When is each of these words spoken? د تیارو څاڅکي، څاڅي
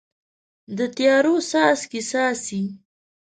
د 0.77 0.79
تیارو 0.95 1.35
څاڅکي، 1.49 2.01
څاڅي 2.09 2.61